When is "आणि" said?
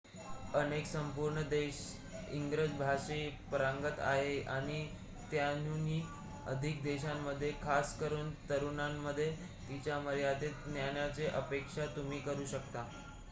4.49-4.79